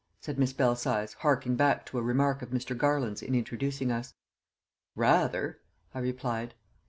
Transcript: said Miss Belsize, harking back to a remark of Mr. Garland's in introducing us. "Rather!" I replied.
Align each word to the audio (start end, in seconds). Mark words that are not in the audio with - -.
said 0.19 0.39
Miss 0.39 0.51
Belsize, 0.51 1.13
harking 1.19 1.55
back 1.55 1.85
to 1.85 1.99
a 1.99 2.01
remark 2.01 2.41
of 2.41 2.49
Mr. 2.49 2.75
Garland's 2.75 3.21
in 3.21 3.35
introducing 3.35 3.91
us. 3.91 4.15
"Rather!" 4.95 5.59
I 5.93 5.99
replied. 5.99 6.55